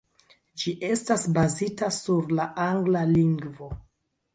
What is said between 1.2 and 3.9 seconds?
bazita sur la angla lingvo.